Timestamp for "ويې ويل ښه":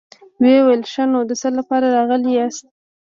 0.41-1.03